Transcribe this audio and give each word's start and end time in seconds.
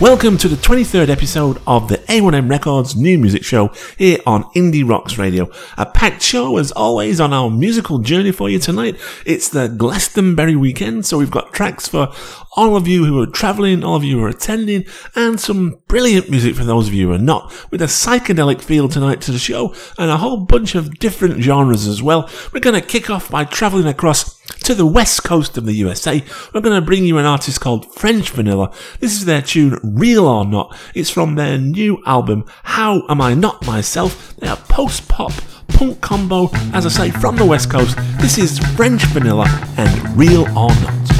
Welcome 0.00 0.38
to 0.38 0.48
the 0.48 0.56
23rd 0.56 1.10
episode 1.10 1.60
of 1.66 1.88
the 1.88 1.98
A1M 1.98 2.48
Records 2.48 2.96
New 2.96 3.18
Music 3.18 3.44
Show 3.44 3.70
here 3.98 4.16
on 4.24 4.44
Indie 4.54 4.88
Rocks 4.88 5.18
Radio. 5.18 5.50
A 5.76 5.84
packed 5.84 6.22
show 6.22 6.56
as 6.56 6.72
always 6.72 7.20
on 7.20 7.34
our 7.34 7.50
musical 7.50 7.98
journey 7.98 8.32
for 8.32 8.48
you 8.48 8.58
tonight. 8.58 8.96
It's 9.26 9.50
the 9.50 9.68
Glastonbury 9.68 10.56
weekend, 10.56 11.04
so 11.04 11.18
we've 11.18 11.30
got 11.30 11.52
tracks 11.52 11.86
for 11.86 12.10
all 12.56 12.76
of 12.76 12.88
you 12.88 13.04
who 13.04 13.20
are 13.20 13.26
travelling, 13.26 13.84
all 13.84 13.96
of 13.96 14.02
you 14.02 14.18
who 14.18 14.24
are 14.24 14.30
attending, 14.30 14.86
and 15.14 15.38
some 15.38 15.82
brilliant 15.86 16.30
music 16.30 16.54
for 16.54 16.64
those 16.64 16.88
of 16.88 16.94
you 16.94 17.08
who 17.08 17.12
are 17.12 17.18
not, 17.18 17.52
with 17.70 17.82
a 17.82 17.86
psychedelic 17.86 18.62
feel 18.62 18.88
tonight 18.88 19.20
to 19.20 19.32
the 19.32 19.38
show 19.38 19.74
and 19.98 20.10
a 20.10 20.16
whole 20.16 20.38
bunch 20.38 20.74
of 20.74 20.98
different 20.98 21.42
genres 21.42 21.86
as 21.86 22.02
well. 22.02 22.26
We're 22.54 22.60
going 22.60 22.80
to 22.80 22.86
kick 22.86 23.10
off 23.10 23.30
by 23.30 23.44
travelling 23.44 23.86
across 23.86 24.39
to 24.64 24.74
the 24.74 24.86
west 24.86 25.24
coast 25.24 25.56
of 25.56 25.64
the 25.64 25.74
USA. 25.74 26.22
We're 26.52 26.60
going 26.60 26.80
to 26.80 26.84
bring 26.84 27.04
you 27.04 27.18
an 27.18 27.24
artist 27.24 27.60
called 27.60 27.92
French 27.94 28.30
Vanilla. 28.30 28.72
This 29.00 29.12
is 29.12 29.24
their 29.24 29.42
tune 29.42 29.78
Real 29.82 30.26
or 30.26 30.44
Not. 30.44 30.76
It's 30.94 31.10
from 31.10 31.34
their 31.34 31.58
new 31.58 32.02
album 32.06 32.44
How 32.64 33.02
Am 33.08 33.20
I 33.20 33.34
Not 33.34 33.66
Myself. 33.66 34.34
They 34.36 34.48
are 34.48 34.56
post 34.56 35.08
pop 35.08 35.32
punk 35.68 36.00
combo, 36.00 36.50
as 36.72 36.84
I 36.84 36.88
say, 36.88 37.10
from 37.10 37.36
the 37.36 37.46
west 37.46 37.70
coast. 37.70 37.96
This 38.20 38.38
is 38.38 38.58
French 38.76 39.04
Vanilla 39.06 39.46
and 39.76 40.16
Real 40.16 40.42
or 40.56 40.68
Not. 40.68 41.19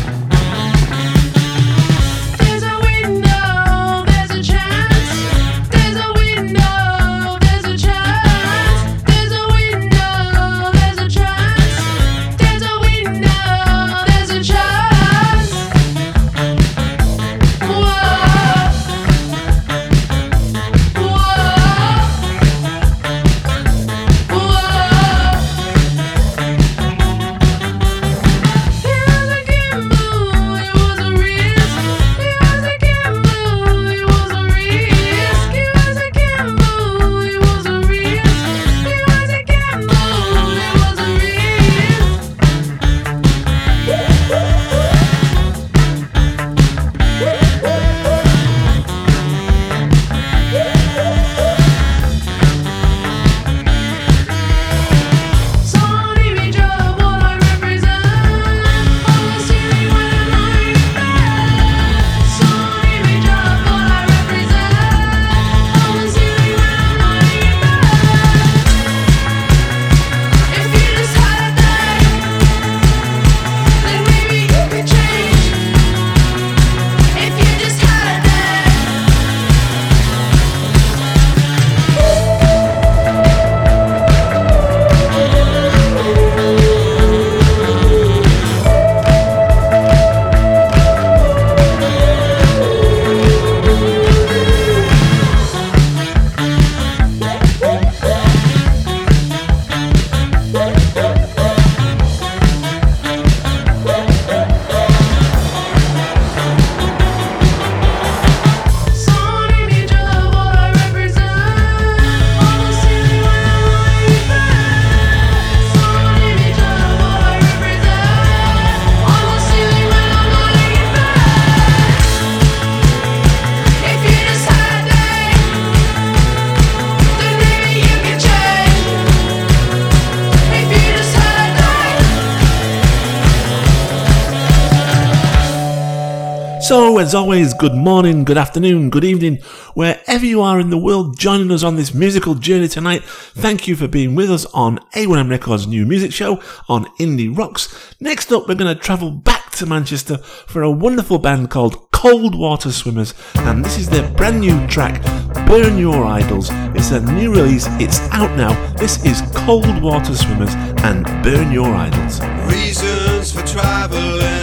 As 137.00 137.15
always, 137.15 137.55
good 137.55 137.75
morning, 137.75 138.25
good 138.25 138.37
afternoon, 138.37 138.91
good 138.91 139.05
evening, 139.05 139.37
wherever 139.72 140.27
you 140.27 140.43
are 140.43 140.61
in 140.61 140.69
the 140.69 140.77
world 140.77 141.19
joining 141.19 141.50
us 141.50 141.62
on 141.62 141.77
this 141.77 141.94
musical 141.94 142.34
journey 142.34 142.69
tonight. 142.69 143.03
Thank 143.03 143.66
you 143.66 143.75
for 143.75 143.88
being 143.88 144.15
with 144.15 144.31
us 144.31 144.44
on 144.53 144.78
A1M 144.94 145.31
Records 145.31 145.66
new 145.66 145.87
music 145.87 146.12
show 146.12 146.43
on 146.69 146.84
Indie 146.99 147.34
Rocks. 147.34 147.94
Next 148.00 148.31
up, 148.31 148.47
we're 148.47 148.55
going 148.55 148.77
to 148.77 148.78
travel 148.78 149.11
back 149.11 149.50
to 149.53 149.65
Manchester 149.65 150.19
for 150.19 150.61
a 150.61 150.71
wonderful 150.71 151.19
band 151.19 151.49
called 151.49 151.91
Cold 151.91 152.34
Water 152.34 152.71
Swimmers, 152.71 153.15
and 153.34 153.65
this 153.65 153.78
is 153.78 153.88
their 153.88 154.11
brand 154.12 154.41
new 154.41 154.67
track, 154.67 155.03
Burn 155.47 155.78
Your 155.78 156.05
Idols. 156.05 156.50
It's 156.77 156.91
a 156.91 157.00
new 157.00 157.32
release, 157.32 157.67
it's 157.81 158.00
out 158.11 158.37
now. 158.37 158.53
This 158.75 159.03
is 159.06 159.22
Cold 159.34 159.82
Water 159.82 160.15
Swimmers 160.15 160.55
and 160.84 161.06
Burn 161.25 161.50
Your 161.50 161.75
Idols. 161.75 162.21
Reasons 162.53 163.32
for 163.32 163.47
traveling 163.47 164.40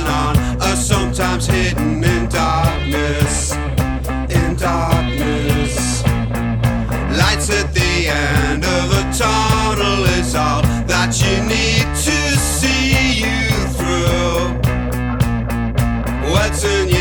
hidden 1.46 2.03
in 2.03 2.28
darkness, 2.30 3.53
in 4.30 4.56
darkness. 4.56 6.03
Lights 7.16 7.50
at 7.52 7.72
the 7.74 8.08
end 8.08 8.66
of 8.66 8.92
a 8.92 9.03
tunnel 9.14 10.06
is 10.20 10.34
all 10.34 10.64
that 10.88 11.14
you 11.22 11.38
need 11.46 11.86
to 12.08 12.38
see 12.40 13.22
you 13.22 13.50
through. 13.78 14.58
What's 16.31 16.64
in 16.64 16.97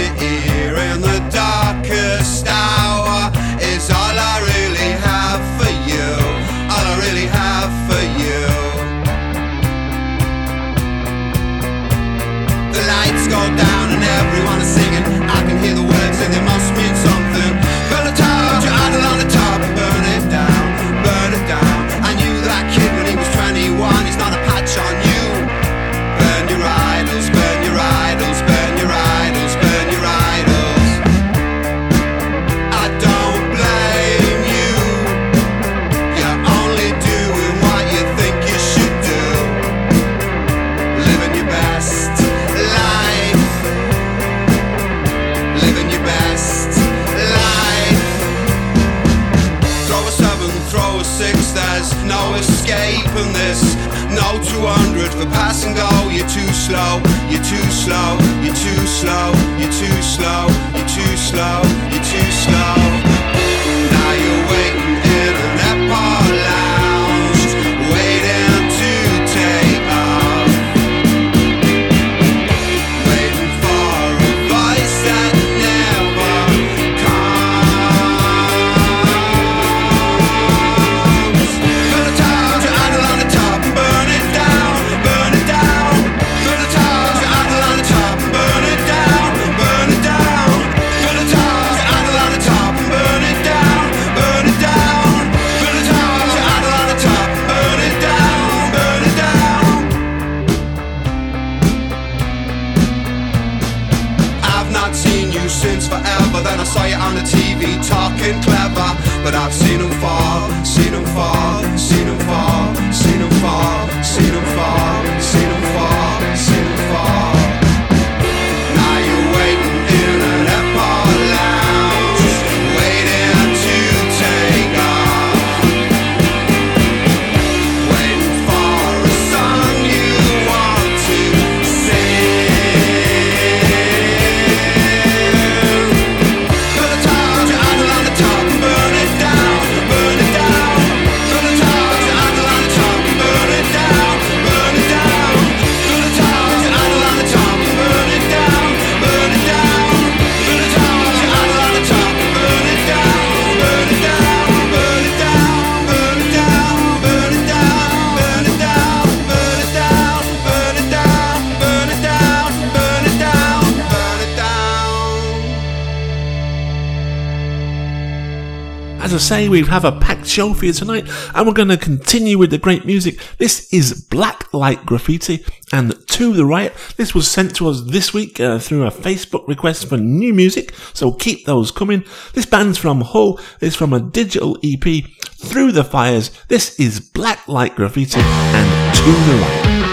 I 169.16 169.18
say, 169.18 169.48
we 169.48 169.64
have 169.64 169.86
a 169.86 169.92
packed 169.92 170.26
show 170.26 170.52
for 170.52 170.66
you 170.66 170.74
tonight, 170.74 171.08
and 171.34 171.46
we're 171.46 171.54
going 171.54 171.70
to 171.70 171.78
continue 171.78 172.36
with 172.36 172.50
the 172.50 172.58
great 172.58 172.84
music. 172.84 173.18
This 173.38 173.72
is 173.72 173.94
Black 173.94 174.52
Light 174.52 174.84
Graffiti 174.84 175.42
and 175.72 175.94
To 176.08 176.34
the 176.34 176.44
Right. 176.44 176.70
This 176.98 177.14
was 177.14 177.26
sent 177.30 177.56
to 177.56 177.68
us 177.68 177.80
this 177.80 178.12
week 178.12 178.38
uh, 178.40 178.58
through 178.58 178.84
a 178.84 178.90
Facebook 178.90 179.48
request 179.48 179.88
for 179.88 179.96
new 179.96 180.34
music, 180.34 180.74
so 180.92 181.12
keep 181.12 181.46
those 181.46 181.70
coming. 181.70 182.04
This 182.34 182.44
band's 182.44 182.76
from 182.76 183.00
Hull, 183.00 183.40
it's 183.62 183.74
from 183.74 183.94
a 183.94 184.00
digital 184.00 184.58
EP, 184.62 185.04
Through 185.36 185.72
the 185.72 185.84
Fires. 185.84 186.30
This 186.48 186.78
is 186.78 187.00
Black 187.00 187.48
Light 187.48 187.74
Graffiti 187.74 188.20
and 188.20 188.94
To 188.96 189.02
the 189.02 189.38
Right. 189.40 189.85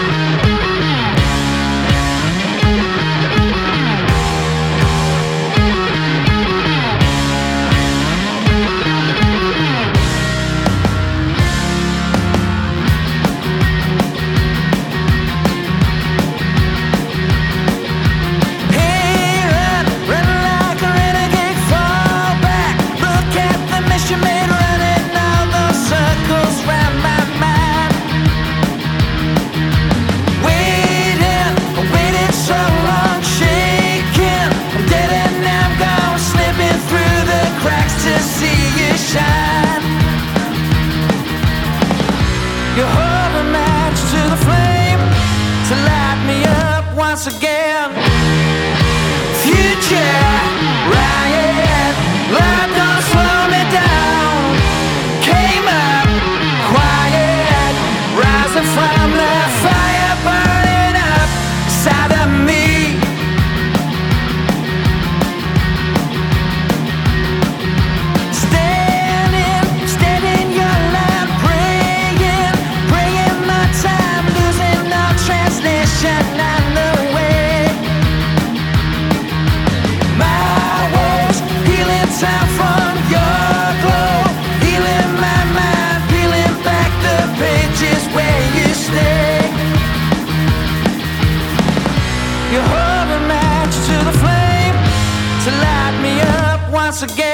again. 97.04 97.33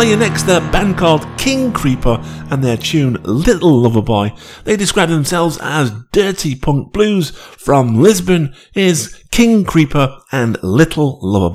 We're 0.00 0.06
going 0.06 0.18
to 0.20 0.24
play 0.24 0.28
you 0.28 0.30
next 0.30 0.48
a 0.48 0.60
band 0.72 0.96
called 0.96 1.26
King 1.36 1.74
Creeper 1.74 2.24
and 2.50 2.64
their 2.64 2.78
tune 2.78 3.18
Little 3.22 3.82
Lover 3.82 4.00
Boy. 4.00 4.32
They 4.64 4.74
describe 4.74 5.10
themselves 5.10 5.58
as 5.60 5.92
dirty 6.10 6.54
punk 6.54 6.94
blues. 6.94 7.32
From 7.32 8.00
Lisbon 8.00 8.54
is 8.74 9.22
King 9.30 9.62
Creeper 9.62 10.18
and 10.32 10.56
Little 10.62 11.18
Lover 11.20 11.50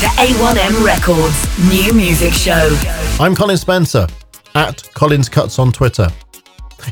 to 0.00 0.06
A1M 0.06 0.84
Records 0.84 1.70
new 1.70 1.94
music 1.94 2.34
show. 2.34 2.68
I'm 3.18 3.34
Colin 3.34 3.56
Spencer 3.56 4.06
at 4.54 4.82
Collins 4.92 5.30
Cuts 5.30 5.58
on 5.58 5.72
Twitter. 5.72 6.08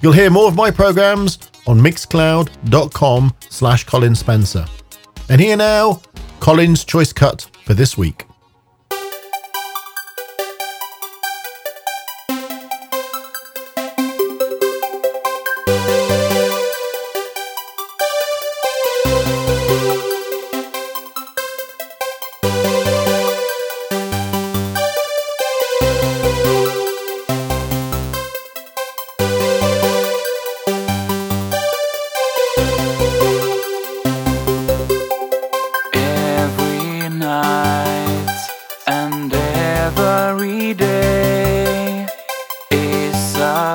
You'll 0.01 0.13
hear 0.13 0.31
more 0.31 0.49
of 0.49 0.55
my 0.55 0.71
programs 0.71 1.39
on 1.67 1.79
mixcloud.com 1.79 3.35
slash 3.51 3.85
Colin 3.85 4.15
Spencer. 4.15 4.65
And 5.29 5.39
here 5.39 5.57
now, 5.57 6.01
Colin's 6.41 6.83
choice 6.83 7.13
cut 7.13 7.43
for 7.65 7.75
this 7.75 7.99
week. 7.99 8.25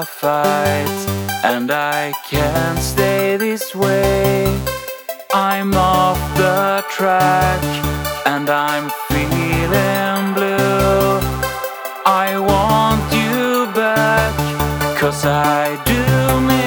Fight, 0.05 1.07
and 1.43 1.71
I 1.71 2.13
can't 2.27 2.79
stay 2.79 3.37
this 3.37 3.75
way. 3.75 4.45
I'm 5.33 5.73
off 5.73 6.19
the 6.35 6.83
track 6.89 7.61
and 8.25 8.49
I'm 8.49 8.89
feeling 9.09 10.33
blue. 10.33 11.19
I 12.05 12.37
want 12.39 13.03
you 13.13 13.71
back, 13.73 14.33
cause 14.97 15.25
I 15.25 15.81
do 15.85 16.58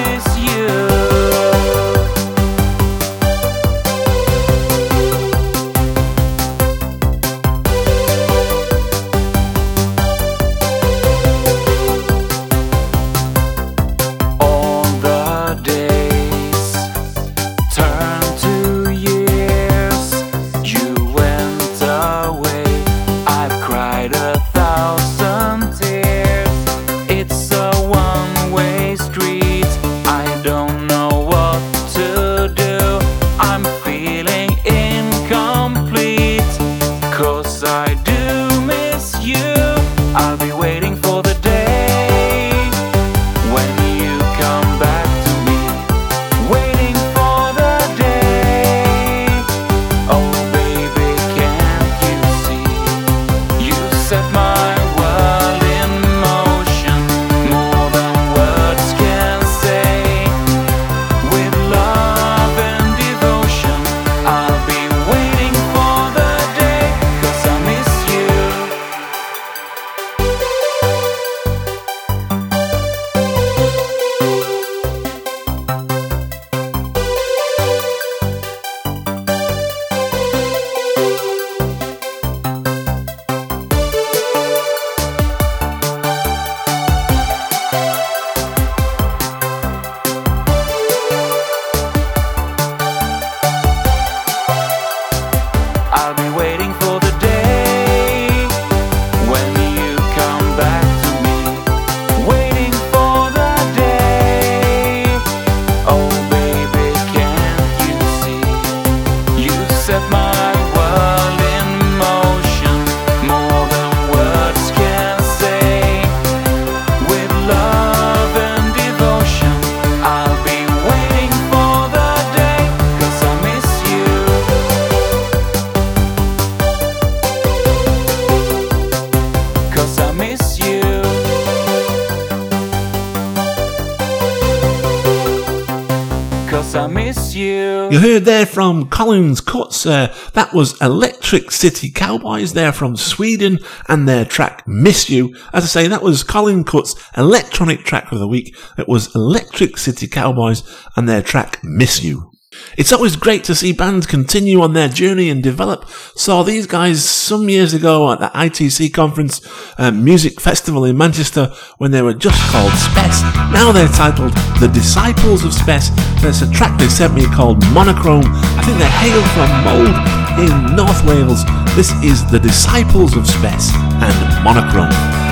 Collins 139.03 139.41
Cuts, 139.41 139.85
uh, 139.85 140.15
that 140.31 140.53
was 140.53 140.81
Electric 140.81 141.51
City 141.51 141.91
Cowboys. 141.91 142.53
They're 142.53 142.71
from 142.71 142.95
Sweden 142.95 143.59
and 143.89 144.07
their 144.07 144.23
track 144.23 144.65
Miss 144.65 145.09
You. 145.09 145.35
As 145.51 145.65
I 145.65 145.67
say, 145.67 145.87
that 145.89 146.01
was 146.01 146.23
Colin 146.23 146.63
Cuts' 146.63 146.95
electronic 147.17 147.83
track 147.83 148.13
of 148.13 148.19
the 148.19 148.29
week. 148.29 148.55
It 148.77 148.87
was 148.87 149.13
Electric 149.13 149.77
City 149.77 150.07
Cowboys 150.07 150.63
and 150.95 151.09
their 151.09 151.21
track 151.21 151.59
Miss 151.65 152.01
You. 152.01 152.32
It's 152.77 152.91
always 152.91 153.15
great 153.15 153.43
to 153.45 153.55
see 153.55 153.71
bands 153.71 154.05
continue 154.05 154.61
on 154.61 154.73
their 154.73 154.89
journey 154.89 155.29
and 155.29 155.43
develop. 155.43 155.87
Saw 156.15 156.43
these 156.43 156.67
guys 156.67 157.07
some 157.07 157.49
years 157.49 157.73
ago 157.73 158.11
at 158.11 158.19
the 158.19 158.27
ITC 158.27 158.93
conference, 158.93 159.41
uh, 159.77 159.91
music 159.91 160.41
festival 160.41 160.85
in 160.85 160.97
Manchester, 160.97 161.53
when 161.77 161.91
they 161.91 162.01
were 162.01 162.13
just 162.13 162.41
called 162.51 162.73
Spess. 162.73 163.21
Now 163.53 163.71
they're 163.71 163.87
titled 163.87 164.33
The 164.59 164.71
Disciples 164.73 165.45
of 165.45 165.53
Spess. 165.53 165.89
There's 166.21 166.41
a 166.41 166.51
track 166.51 166.79
they 166.79 166.87
sent 166.87 167.13
me 167.13 167.25
called 167.25 167.63
Monochrome. 167.73 168.25
I 168.25 168.63
think 168.63 168.77
they 168.79 168.89
hail 168.89 169.21
from 169.35 169.49
Mold 169.63 170.23
in 170.39 170.75
North 170.75 171.05
Wales. 171.05 171.45
This 171.75 171.91
is 172.03 172.25
The 172.31 172.39
Disciples 172.39 173.15
of 173.15 173.27
Spess 173.27 173.71
and 173.73 174.43
Monochrome. 174.43 174.53
monochrome, 174.63 175.22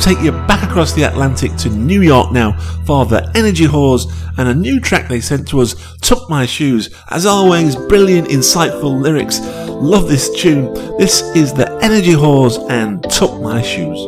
take 0.00 0.20
you 0.20 0.30
back 0.30 0.62
across 0.62 0.92
the 0.92 1.02
Atlantic 1.02 1.56
to 1.56 1.68
New 1.70 2.02
York 2.02 2.30
now 2.30 2.52
for 2.84 3.04
the 3.04 3.30
Energy 3.34 3.66
Whores 3.66 4.06
and 4.36 4.48
a 4.48 4.54
new 4.54 4.80
track 4.80 5.08
they 5.08 5.20
sent 5.20 5.48
to 5.48 5.60
us, 5.60 5.74
Took 6.00 6.30
My 6.30 6.46
Shoes. 6.46 6.94
As 7.10 7.26
always, 7.26 7.74
brilliant, 7.74 8.28
insightful 8.28 9.00
lyrics. 9.00 9.40
Love 9.68 10.08
this 10.08 10.30
tune. 10.40 10.72
This 10.98 11.22
is 11.34 11.52
the 11.52 11.70
Energy 11.82 12.12
Whores 12.12 12.58
and 12.70 13.02
Took 13.10 13.40
My 13.40 13.60
Shoes. 13.60 13.98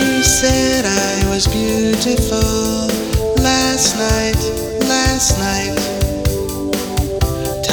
You 0.00 0.22
said 0.22 0.84
I 0.86 1.28
was 1.28 1.46
beautiful 1.48 2.88
last 3.42 3.96
night, 3.96 4.88
last 4.88 5.38
night. 5.38 5.87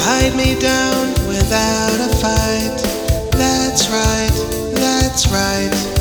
Tied 0.06 0.36
me 0.36 0.54
down 0.60 1.08
without 1.28 2.00
a 2.00 2.16
fight. 2.18 2.78
That's 3.32 3.90
right, 3.90 4.30
that's 4.76 5.28
right. 5.30 5.95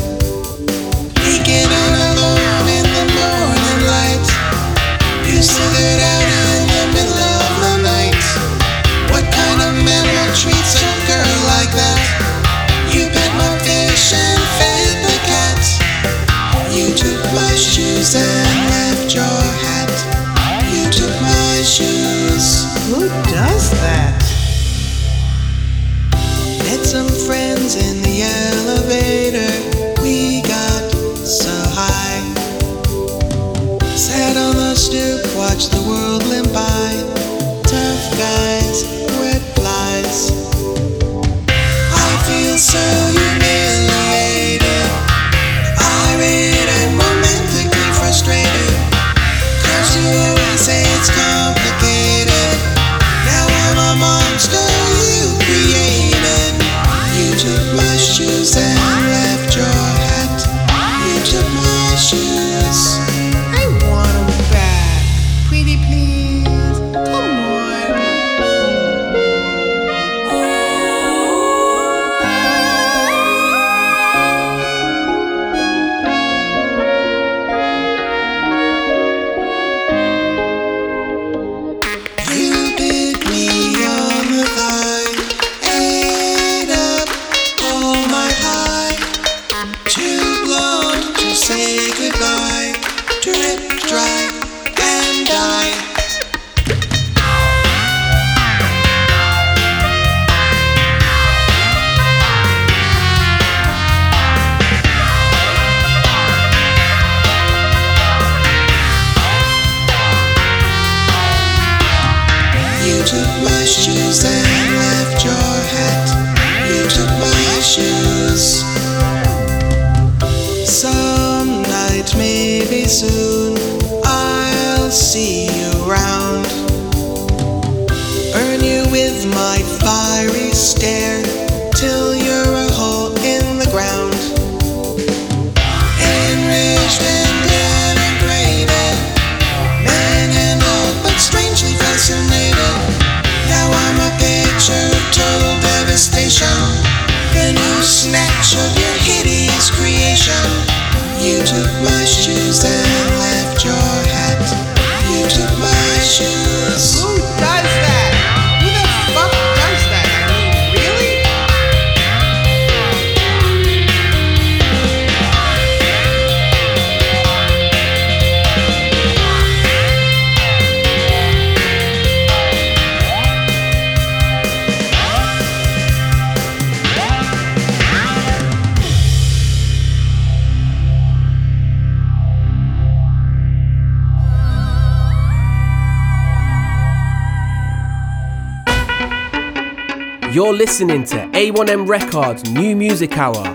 Listening 190.65 191.03
to 191.03 191.17
A1M 191.33 191.87
Records 191.87 192.43
New 192.49 192.75
Music 192.75 193.19
Hour 193.19 193.45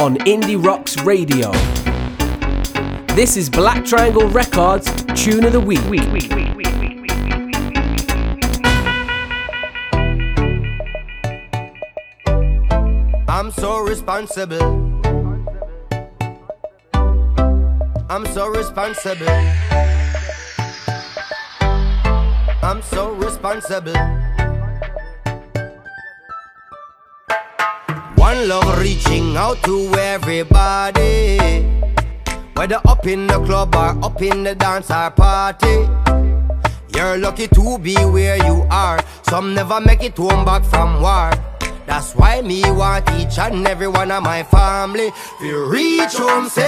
on 0.00 0.16
Indie 0.24 0.56
Rocks 0.56 0.96
Radio. 1.02 1.52
This 3.14 3.36
is 3.36 3.50
Black 3.50 3.84
Triangle 3.84 4.26
Records 4.26 4.86
Tune 5.14 5.44
of 5.44 5.52
the 5.52 5.60
Week. 5.60 5.78
I'm 13.28 13.50
so 13.50 13.80
responsible. 13.80 14.62
I'm 18.08 18.24
so 18.32 18.48
responsible. 18.48 19.28
I'm 22.62 22.80
so 22.80 23.10
responsible. 23.10 24.19
One 28.40 28.48
love 28.48 28.78
reaching 28.80 29.36
out 29.36 29.62
to 29.64 29.92
everybody. 29.98 31.36
Whether 32.54 32.80
up 32.88 33.06
in 33.06 33.26
the 33.26 33.38
club 33.44 33.74
or 33.74 34.02
up 34.02 34.22
in 34.22 34.44
the 34.44 34.54
dance 34.54 34.90
or 34.90 35.10
party. 35.10 35.86
You're 36.96 37.18
lucky 37.18 37.48
to 37.48 37.78
be 37.78 37.94
where 37.96 38.38
you 38.38 38.66
are. 38.70 38.98
Some 39.28 39.52
never 39.52 39.78
make 39.78 40.02
it 40.02 40.16
home 40.16 40.46
back 40.46 40.64
from 40.64 41.02
war. 41.02 41.32
That's 41.84 42.14
why 42.14 42.40
me 42.40 42.62
want 42.62 43.10
each 43.20 43.38
and 43.38 43.66
every 43.68 43.88
one 43.88 44.10
of 44.10 44.22
my 44.22 44.42
family 44.44 45.10
to 45.40 45.68
reach 45.68 46.14
home 46.14 46.48
safe. 46.48 46.64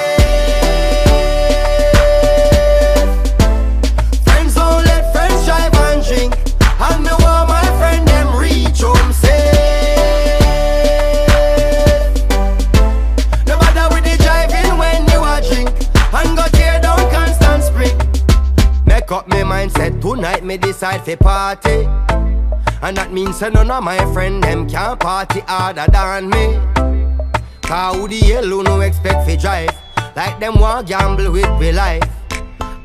Friends 4.25 4.55
don't 4.55 4.85
let 4.85 5.11
friends 5.15 5.47
drive 5.47 5.75
and 5.75 6.05
drink. 6.05 6.35
And 6.81 7.22
Mindset 19.63 20.01
tonight 20.01 20.43
me 20.43 20.57
decide 20.57 21.05
fi 21.05 21.15
party. 21.15 21.87
And 22.83 22.97
that 22.97 23.13
means 23.13 23.39
say 23.39 23.49
none 23.49 23.71
of 23.71 23.85
my 23.85 23.97
friend 24.13 24.43
them 24.43 24.69
can 24.69 24.99
party 24.99 25.39
harder 25.47 25.87
than 25.87 26.31
me. 26.31 26.59
Cause 27.63 27.95
who 27.95 28.09
the 28.09 28.19
hell 28.19 28.63
no 28.65 28.81
expect 28.81 29.25
fi 29.25 29.37
drive? 29.37 29.71
Like 30.17 30.41
them 30.41 30.59
want 30.59 30.89
gamble 30.89 31.31
with 31.31 31.61
me 31.61 31.71
life. 31.71 32.03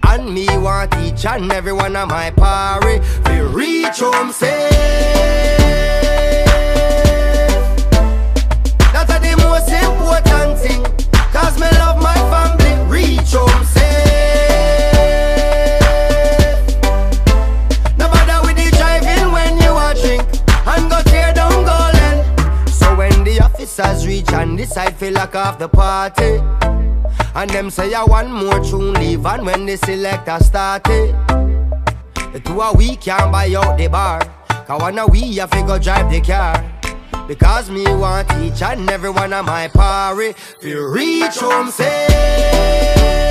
And 0.03 0.31
me 0.31 0.45
want 0.59 0.95
each 0.97 1.25
and 1.25 1.51
every 1.51 1.73
one 1.73 1.95
of 1.95 2.09
my 2.09 2.29
party 2.29 2.99
fi 3.23 3.39
reach 3.39 3.97
home 3.97 4.31
safe. 4.31 4.69
That's 8.93 9.17
the 9.17 9.33
most 9.41 9.71
important 9.71 10.59
thing. 10.59 10.83
Cause 11.33 11.59
me 11.59 11.69
love 11.79 11.99
my 12.03 12.13
family, 12.29 12.71
reach 12.87 13.33
home 13.33 13.65
safe. 13.65 14.06
Reach 24.17 24.33
and 24.33 24.57
decide 24.57 24.95
fi 24.95 25.09
lock 25.09 25.35
off 25.35 25.59
the 25.59 25.67
party, 25.67 26.39
and 27.35 27.49
them 27.49 27.69
say 27.69 27.93
I 27.93 28.03
want 28.03 28.31
more 28.31 28.63
tune 28.63 28.93
leave 28.93 29.25
and 29.25 29.45
when 29.45 29.65
the 29.65 29.77
selector 29.77 30.39
started, 30.43 31.15
the 32.33 32.41
two 32.43 32.61
of 32.61 32.77
we 32.77 32.95
can 32.95 33.31
buy 33.31 33.53
out 33.55 33.77
the 33.77 33.87
bar. 33.87 34.21
Cause 34.65 34.81
one 34.81 34.99
of 34.99 35.09
we 35.11 35.35
to 35.35 35.63
go 35.65 35.77
drive 35.79 36.11
the 36.11 36.21
car. 36.21 36.63
Because 37.27 37.69
me 37.69 37.83
want 37.83 38.31
each 38.41 38.61
and 38.61 38.89
every 38.89 39.09
one 39.09 39.33
of 39.33 39.45
my 39.45 39.67
party 39.67 40.33
to 40.61 40.87
reach 40.87 41.37
home 41.37 41.69
safe. 41.69 43.26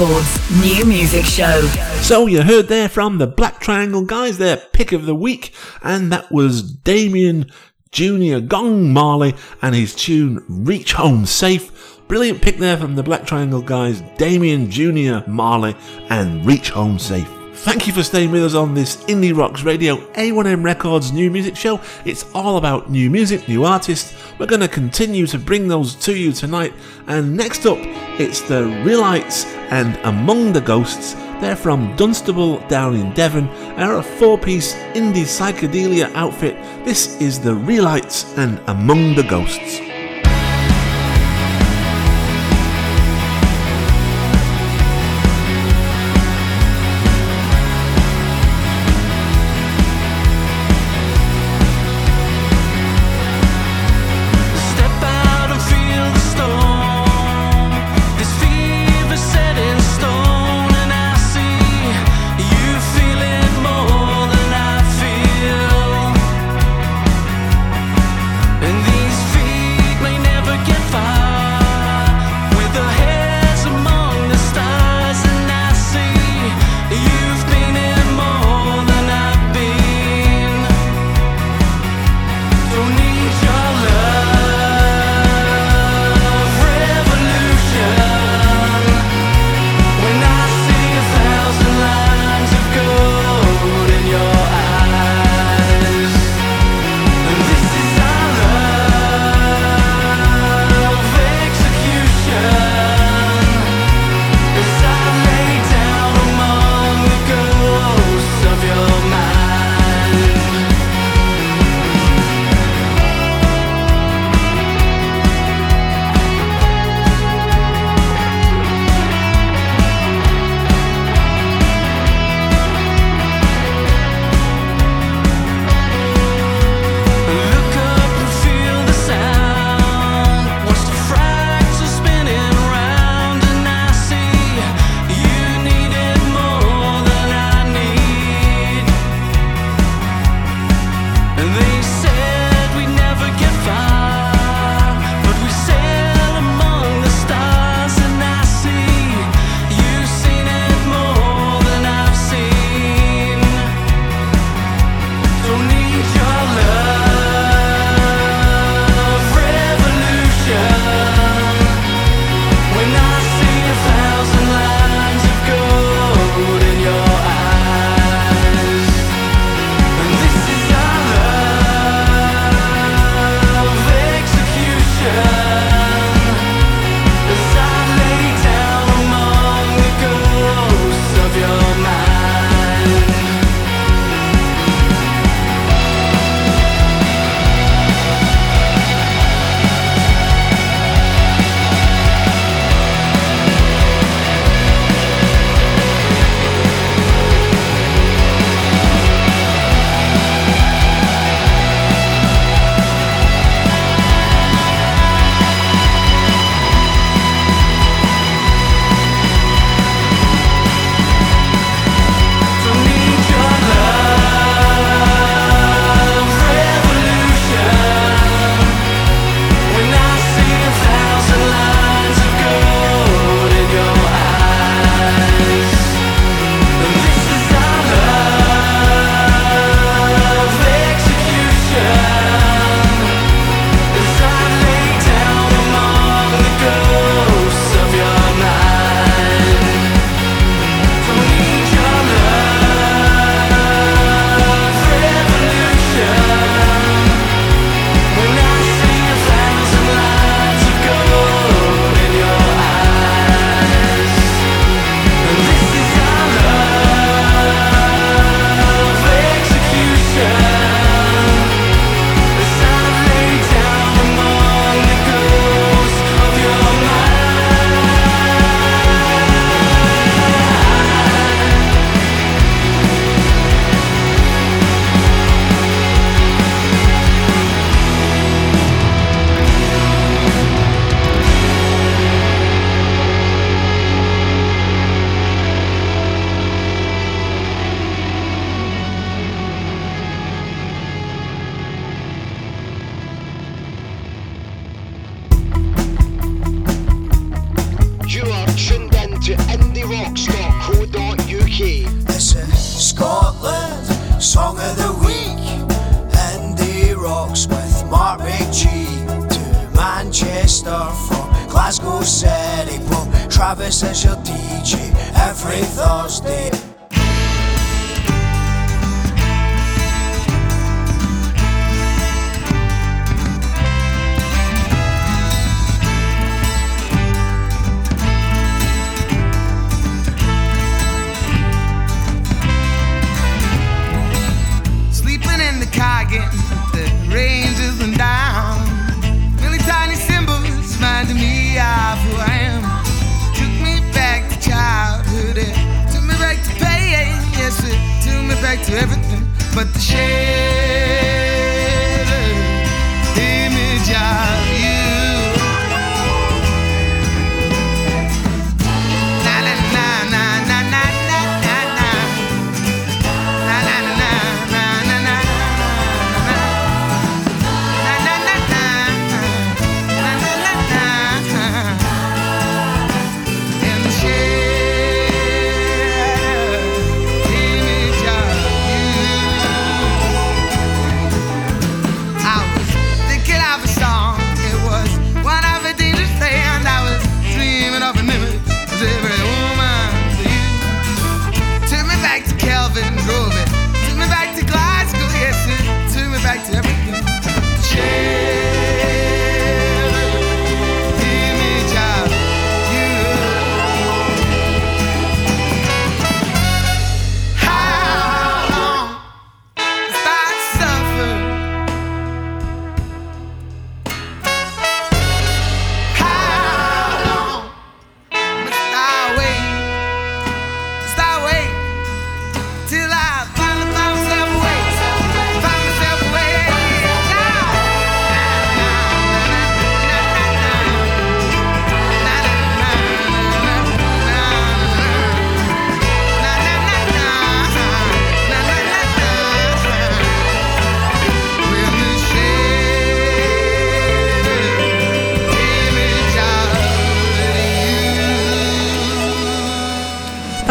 Records 0.00 0.62
New 0.62 0.86
Music 0.86 1.26
Show. 1.26 1.60
So 2.00 2.26
you 2.26 2.40
heard 2.40 2.68
there 2.68 2.88
from 2.88 3.18
the 3.18 3.26
Black 3.26 3.60
Triangle 3.60 4.02
guys, 4.02 4.38
their 4.38 4.56
pick 4.56 4.92
of 4.92 5.04
the 5.04 5.14
week, 5.14 5.54
and 5.82 6.10
that 6.10 6.32
was 6.32 6.62
Damian 6.62 7.52
Junior 7.90 8.40
Gong 8.40 8.94
Marley 8.94 9.34
and 9.60 9.74
his 9.74 9.94
tune 9.94 10.42
Reach 10.48 10.94
Home 10.94 11.26
Safe. 11.26 12.00
Brilliant 12.08 12.40
pick 12.40 12.56
there 12.56 12.78
from 12.78 12.94
the 12.94 13.02
Black 13.02 13.26
Triangle 13.26 13.60
guys, 13.60 14.00
Damian 14.16 14.70
Junior 14.70 15.22
Marley 15.26 15.76
and 16.08 16.46
Reach 16.46 16.70
Home 16.70 16.98
Safe. 16.98 17.39
Thank 17.62 17.86
you 17.86 17.92
for 17.92 18.02
staying 18.02 18.30
with 18.30 18.42
us 18.42 18.54
on 18.54 18.72
this 18.72 18.96
Indie 19.04 19.36
Rocks 19.36 19.64
Radio 19.64 19.96
A1M 20.14 20.64
Records 20.64 21.12
new 21.12 21.30
music 21.30 21.54
show. 21.54 21.78
It's 22.06 22.24
all 22.34 22.56
about 22.56 22.88
new 22.88 23.10
music, 23.10 23.48
new 23.48 23.64
artists. 23.64 24.14
We're 24.38 24.46
going 24.46 24.62
to 24.62 24.68
continue 24.68 25.26
to 25.26 25.38
bring 25.38 25.68
those 25.68 25.94
to 25.96 26.16
you 26.16 26.32
tonight. 26.32 26.72
And 27.06 27.36
next 27.36 27.66
up, 27.66 27.76
it's 28.18 28.40
the 28.40 28.62
Realites 28.62 29.44
and 29.70 29.98
Among 30.04 30.54
the 30.54 30.62
Ghosts. 30.62 31.12
They're 31.42 31.54
from 31.54 31.94
Dunstable 31.96 32.66
down 32.68 32.96
in 32.96 33.12
Devon 33.12 33.46
are 33.76 33.98
a 33.98 34.02
four 34.02 34.38
piece 34.38 34.72
indie 34.94 35.26
psychedelia 35.26 36.10
outfit. 36.14 36.54
This 36.86 37.20
is 37.20 37.38
the 37.38 37.54
Realites 37.54 38.38
and 38.38 38.58
Among 38.68 39.14
the 39.14 39.24
Ghosts. 39.24 39.89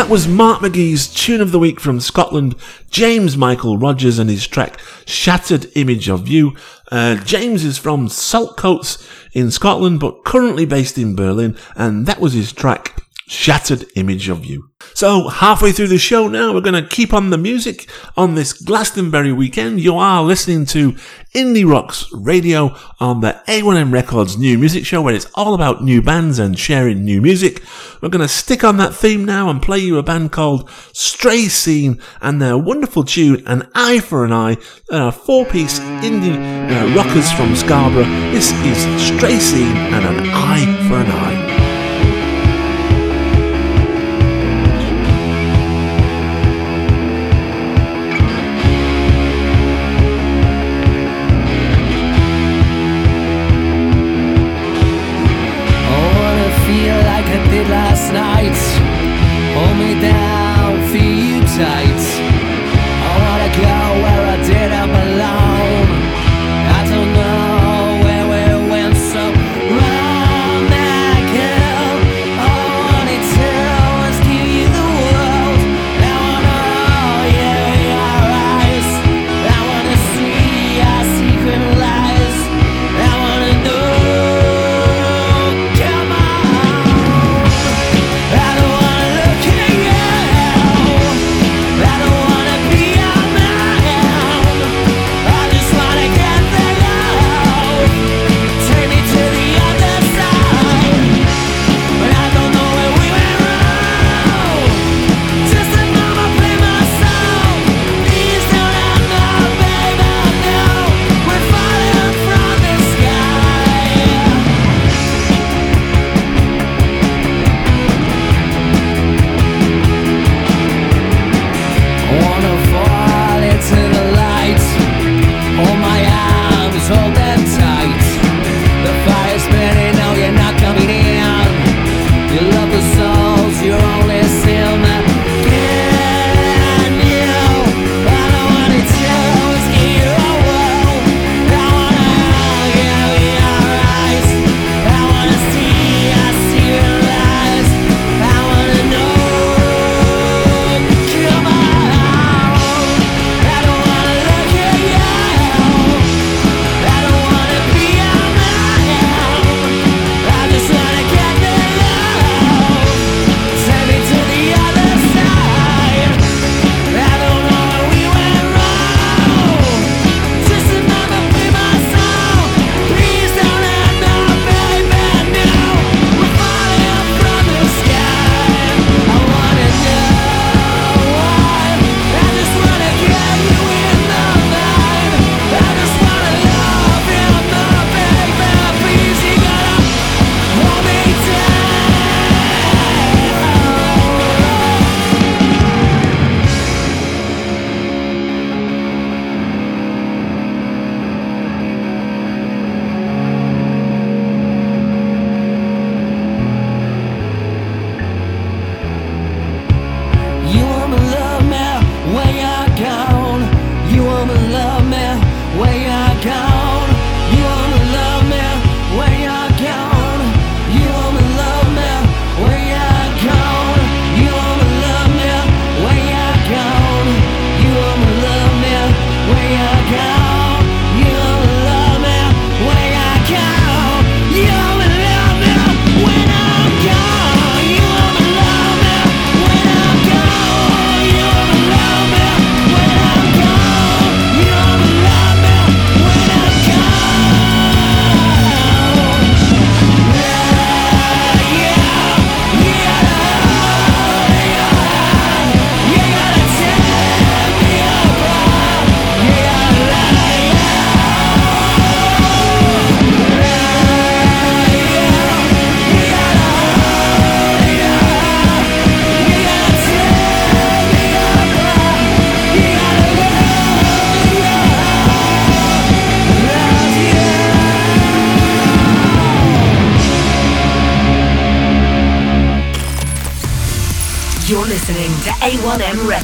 Was 0.10 0.28
Mark 0.28 0.62
McGee's 0.62 1.08
tune 1.08 1.40
of 1.40 1.52
the 1.52 1.60
week 1.60 1.80
from 1.80 2.00
Scotland, 2.00 2.56
James 2.90 3.38
Michael 3.38 3.78
Rogers 3.78 4.18
and 4.18 4.28
his 4.28 4.48
track 4.48 4.80
Shattered 5.06 5.68
Image 5.76 6.10
of 6.10 6.28
You. 6.28 6.56
Uh, 6.92 7.18
James 7.18 7.64
is 7.64 7.78
from 7.78 8.08
Saltcoats 8.08 9.08
in 9.34 9.52
Scotland, 9.52 10.00
but 10.00 10.26
currently 10.26 10.66
based 10.66 10.98
in 10.98 11.16
Berlin, 11.16 11.56
and 11.76 12.08
that 12.08 12.20
was 12.20 12.34
his 12.34 12.52
track 12.52 12.89
Shattered 13.30 13.86
Image 13.96 14.28
of 14.28 14.44
You. 14.44 14.72
So, 14.96 15.28
halfway 15.28 15.72
through 15.72 15.90
the 15.90 16.00
show 16.00 16.28
now, 16.28 16.52
we're 16.52 16.62
going 16.62 16.82
to 16.82 16.90
keep 16.90 17.14
on 17.14 17.30
the 17.30 17.38
music 17.38 17.88
on 18.18 18.34
this 18.34 18.54
Glastonbury 18.54 19.32
weekend. 19.32 19.82
You 19.82 19.98
are 19.98 20.24
listening 20.24 20.66
to 20.68 20.94
Indie 21.36 21.70
Rocks 21.70 22.12
Radio 22.12 22.76
on 23.00 23.22
the 23.22 23.40
A1M 23.48 23.94
Records 23.94 24.36
new 24.36 24.58
music 24.58 24.84
show 24.84 25.04
where 25.04 25.14
it's 25.14 25.30
all 25.36 25.54
about 25.54 25.84
new 25.84 26.02
bands 26.02 26.40
and 26.40 26.58
sharing 26.58 27.06
new 27.06 27.22
music. 27.22 27.62
We're 28.02 28.10
going 28.10 28.24
to 28.24 28.28
stick 28.28 28.64
on 28.64 28.78
that 28.78 28.96
theme 28.96 29.26
now 29.26 29.50
and 29.52 29.62
play 29.62 29.78
you 29.78 30.00
a 30.00 30.04
band 30.04 30.32
called 30.32 30.68
Stray 30.92 31.44
Scene 31.50 32.02
and 32.22 32.42
their 32.42 32.58
wonderful 32.58 33.04
tune, 33.04 33.44
An 33.46 33.70
Eye 33.76 34.00
for 34.00 34.26
an 34.26 34.34
Eye. 34.34 34.58
They're 34.88 35.10
a 35.10 35.12
four-piece 35.12 35.80
indie 35.80 36.36
uh, 36.36 36.96
rockers 36.96 37.32
from 37.34 37.56
Scarborough. 37.56 38.06
This 38.32 38.52
is 38.52 39.16
Stray 39.16 39.38
Scene 39.38 39.78
and 39.78 40.04
An 40.04 40.30
Eye 40.32 40.88
for 40.88 40.96
an 40.96 41.12
Eye. 41.12 41.49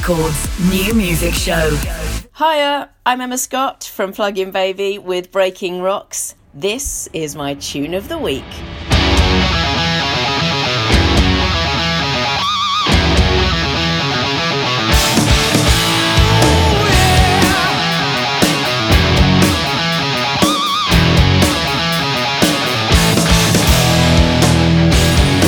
Records 0.08 0.70
New 0.70 0.94
Music 0.94 1.34
Show. 1.34 1.76
Hiya, 2.38 2.90
I'm 3.04 3.20
Emma 3.20 3.36
Scott 3.36 3.82
from 3.82 4.12
Plug-in 4.12 4.52
Baby 4.52 4.98
with 4.98 5.32
Breaking 5.32 5.82
Rocks. 5.82 6.36
This 6.54 7.08
is 7.12 7.34
my 7.34 7.54
tune 7.54 7.92
of 7.92 8.08
the 8.08 8.16
week. 8.16 8.44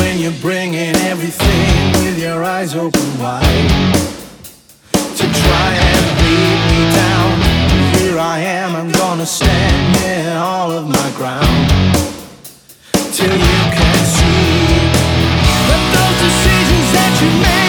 When 0.00 0.18
you're 0.18 0.32
bringing 0.40 0.96
everything 1.06 1.92
with 2.02 2.18
your 2.20 2.42
eyes 2.42 2.74
open 2.74 3.20
wide 3.20 4.17
Here 7.98 8.18
I 8.18 8.38
am, 8.38 8.76
I'm 8.76 8.92
gonna 8.92 9.26
stand 9.26 9.96
in 9.96 10.36
all 10.36 10.70
of 10.70 10.86
my 10.86 11.10
ground. 11.16 11.68
Till 13.12 13.32
you 13.32 13.58
can 13.76 13.98
see 14.16 14.66
that 15.68 15.82
those 15.94 16.18
decisions 16.26 16.86
that 16.94 17.12
you 17.20 17.30
make 17.42 17.67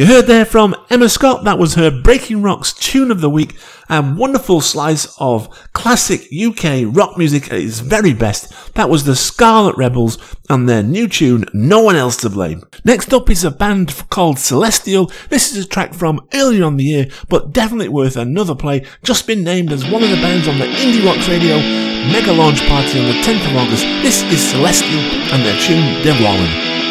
You 0.00 0.06
heard 0.06 0.28
there 0.28 0.46
from 0.46 0.74
Emma 0.88 1.10
Scott. 1.10 1.44
That 1.44 1.58
was 1.58 1.74
her 1.74 1.90
Breaking 1.90 2.40
Rocks 2.40 2.72
tune 2.72 3.10
of 3.10 3.20
the 3.20 3.28
week. 3.28 3.54
A 3.90 4.00
wonderful 4.00 4.62
slice 4.62 5.14
of 5.20 5.50
classic 5.74 6.22
UK 6.32 6.84
rock 6.86 7.18
music 7.18 7.52
at 7.52 7.60
its 7.60 7.80
very 7.80 8.14
best. 8.14 8.74
That 8.76 8.88
was 8.88 9.04
the 9.04 9.14
Scarlet 9.14 9.76
Rebels 9.76 10.16
and 10.48 10.66
their 10.66 10.82
new 10.82 11.06
tune, 11.06 11.44
No 11.52 11.82
One 11.82 11.96
Else 11.96 12.16
to 12.22 12.30
Blame. 12.30 12.62
Next 12.82 13.12
up 13.12 13.28
is 13.28 13.44
a 13.44 13.50
band 13.50 14.08
called 14.08 14.38
Celestial. 14.38 15.12
This 15.28 15.54
is 15.54 15.66
a 15.66 15.68
track 15.68 15.92
from 15.92 16.26
earlier 16.32 16.64
on 16.64 16.78
the 16.78 16.84
year, 16.84 17.08
but 17.28 17.52
definitely 17.52 17.90
worth 17.90 18.16
another 18.16 18.54
play. 18.54 18.86
Just 19.02 19.26
been 19.26 19.44
named 19.44 19.70
as 19.70 19.90
one 19.90 20.02
of 20.02 20.08
the 20.08 20.16
bands 20.16 20.48
on 20.48 20.56
the 20.56 20.64
Indie 20.64 21.04
Rocks 21.04 21.28
Radio 21.28 21.58
Mega 22.10 22.32
Launch 22.32 22.66
Party 22.68 22.98
on 22.98 23.04
the 23.04 23.20
10th 23.20 23.50
of 23.50 23.54
August. 23.54 23.84
This 24.00 24.22
is 24.32 24.50
Celestial 24.50 24.98
and 25.34 25.44
their 25.44 25.60
tune, 25.60 26.02
Devlin. 26.02 26.89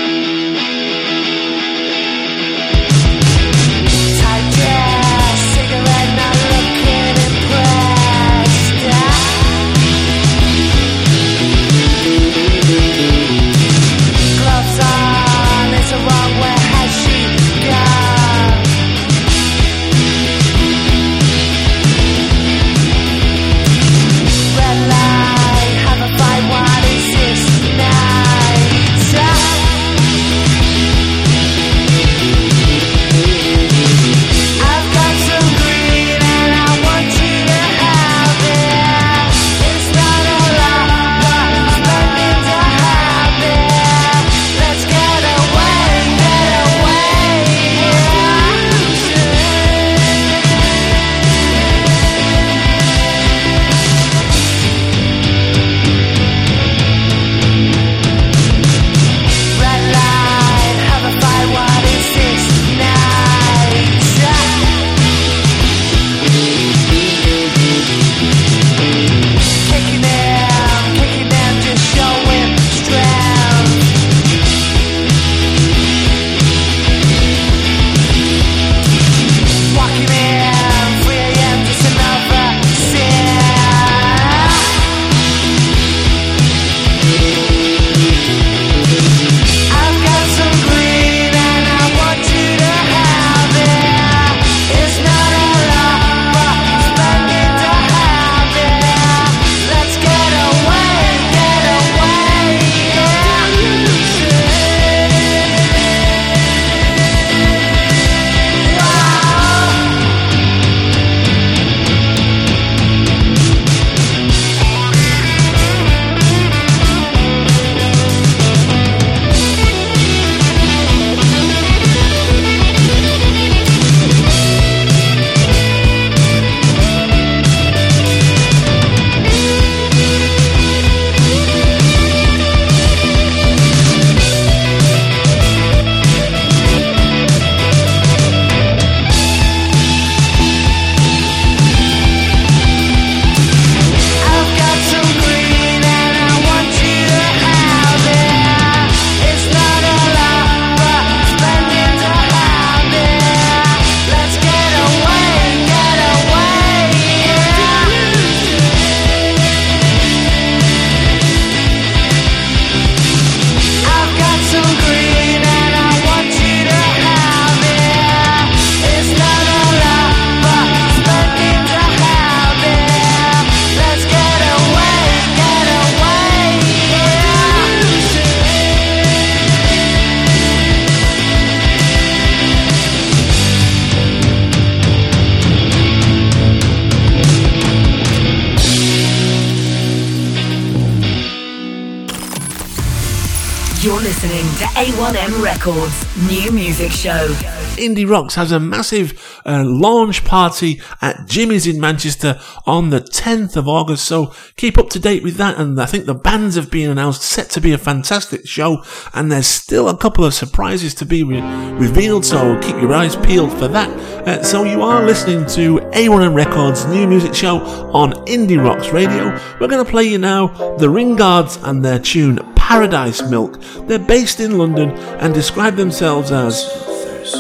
Records 195.60 196.30
New 196.30 196.53
Music 196.53 196.89
Show. 196.89 197.28
Indie 197.76 198.10
Rocks 198.10 198.36
has 198.36 198.53
a 198.53 198.62
massive 198.62 199.41
uh, 199.45 199.66
launch 199.66 200.24
party 200.24 200.82
Jimmy's 201.30 201.67
in 201.67 201.80
Manchester 201.80 202.39
on 202.65 202.89
the 202.89 202.99
10th 202.99 203.55
of 203.55 203.67
August. 203.67 204.05
So 204.05 204.34
keep 204.57 204.77
up 204.77 204.89
to 204.89 204.99
date 204.99 205.23
with 205.23 205.36
that. 205.36 205.57
And 205.57 205.80
I 205.80 205.86
think 205.86 206.05
the 206.05 206.15
bands 206.15 206.55
have 206.55 206.71
been 206.71 206.89
announced, 206.89 207.21
set 207.21 207.49
to 207.51 207.61
be 207.61 207.71
a 207.71 207.77
fantastic 207.77 208.47
show. 208.47 208.84
And 209.13 209.32
there's 209.32 209.47
still 209.47 209.88
a 209.88 209.97
couple 209.97 210.25
of 210.25 210.34
surprises 210.34 210.93
to 210.95 211.05
be 211.05 211.23
re- 211.23 211.41
revealed. 211.73 212.25
So 212.25 212.59
keep 212.59 212.75
your 212.77 212.93
eyes 212.93 213.15
peeled 213.15 213.53
for 213.53 213.67
that. 213.69 213.89
Uh, 214.27 214.43
so 214.43 214.63
you 214.63 214.82
are 214.82 215.05
listening 215.05 215.45
to 215.47 215.77
A1M 215.91 216.36
Records 216.36 216.86
new 216.86 217.07
music 217.07 217.34
show 217.36 217.59
on 217.93 218.13
Indie 218.25 218.61
Rocks 218.61 218.89
Radio. 218.89 219.30
We're 219.59 219.67
going 219.67 219.86
to 219.86 219.89
play 219.89 220.05
you 220.05 220.17
now 220.17 220.47
the 220.77 220.89
Ringards 220.89 221.57
and 221.63 221.86
their 221.86 221.99
tune 221.99 222.39
Paradise 222.55 223.21
Milk. 223.30 223.59
They're 223.88 223.99
based 223.99 224.39
in 224.39 224.57
London 224.57 224.91
and 225.21 225.34
describe 225.34 225.75
themselves 225.75 226.32
as 226.32 226.63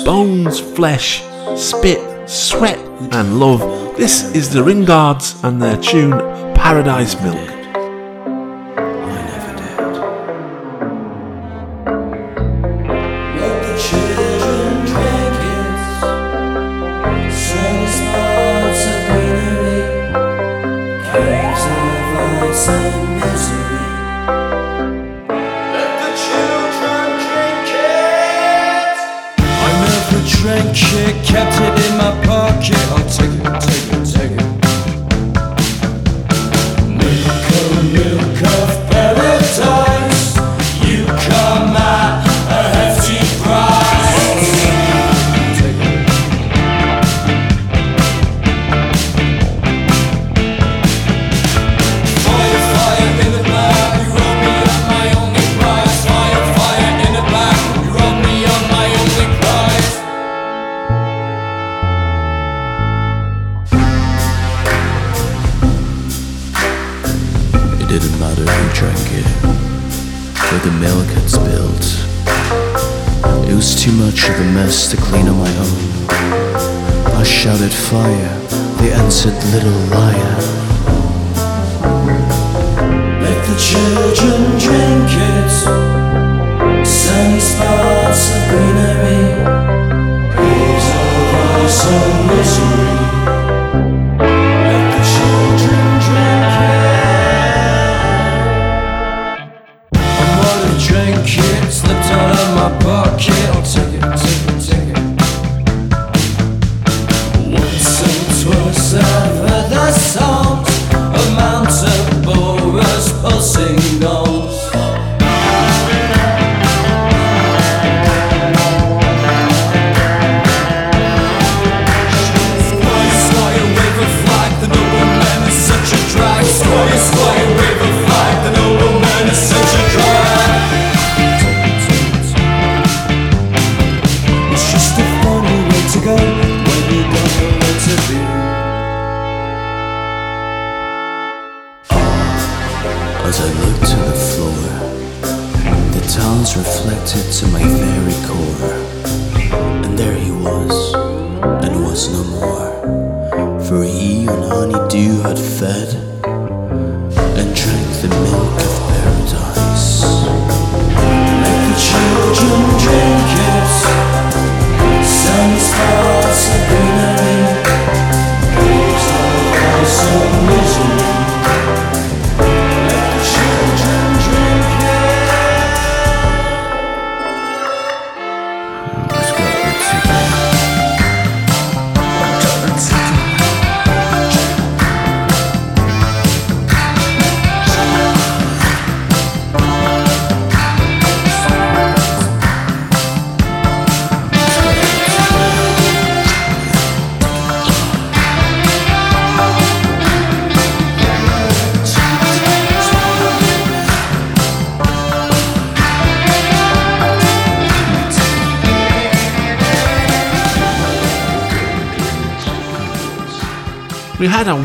bones, 0.05 0.59
flesh, 0.59 1.23
spit, 1.55 2.29
sweat, 2.29 2.79
and 3.11 3.39
love. 3.39 3.61
This 3.97 4.33
is 4.35 4.53
the 4.53 4.63
Ringards 4.63 5.43
and 5.43 5.61
their 5.61 5.77
tune 5.77 6.11
Paradise 6.55 7.19
Milk. 7.21 7.58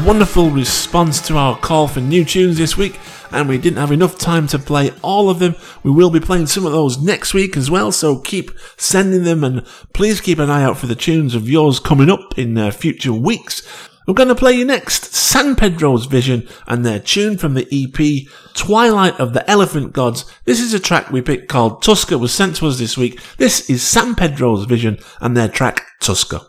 Wonderful 0.05 0.51
response 0.51 1.27
to 1.27 1.35
our 1.39 1.57
call 1.57 1.89
for 1.89 2.01
new 2.01 2.27
tunes 2.27 2.59
this 2.59 2.77
week, 2.77 3.01
and 3.31 3.49
we 3.49 3.57
didn't 3.57 3.79
have 3.79 3.91
enough 3.91 4.19
time 4.19 4.47
to 4.47 4.59
play 4.59 4.91
all 5.01 5.31
of 5.31 5.39
them. 5.39 5.55
We 5.83 5.91
will 5.91 6.11
be 6.11 6.21
playing 6.21 6.49
some 6.49 6.67
of 6.67 6.73
those 6.73 7.01
next 7.01 7.33
week 7.33 7.57
as 7.57 7.71
well, 7.71 7.91
so 7.91 8.19
keep 8.19 8.51
sending 8.77 9.25
them 9.25 9.43
and 9.43 9.65
please 9.95 10.21
keep 10.21 10.39
an 10.39 10.51
eye 10.51 10.63
out 10.63 10.77
for 10.77 10.87
the 10.87 10.95
tunes 10.95 11.35
of 11.35 11.49
yours 11.49 11.81
coming 11.81 12.11
up 12.11 12.39
in 12.39 12.59
uh, 12.59 12.71
future 12.71 13.15
weeks. 13.15 13.67
We're 14.07 14.13
going 14.13 14.29
to 14.29 14.35
play 14.35 14.53
you 14.53 14.67
next 14.67 15.15
San 15.15 15.57
Pedro's 15.57 16.05
Vision 16.05 16.47
and 16.67 16.85
their 16.85 17.01
tune 17.01 17.39
from 17.39 17.55
the 17.55 17.67
EP 17.73 18.29
Twilight 18.53 19.19
of 19.19 19.33
the 19.33 19.49
Elephant 19.51 19.95
Gods. 19.95 20.27
This 20.45 20.61
is 20.61 20.75
a 20.75 20.81
track 20.81 21.11
we 21.11 21.23
picked 21.23 21.49
called 21.49 21.83
Tusker 21.83 22.19
was 22.19 22.33
sent 22.35 22.57
to 22.57 22.67
us 22.67 22.79
this 22.79 22.99
week. 22.99 23.19
This 23.39 23.71
is 23.71 23.83
San 23.83 24.15
Pedro's 24.15 24.67
Vision 24.67 24.99
and 25.23 25.35
their 25.35 25.49
track 25.49 25.87
Tusker. 26.01 26.43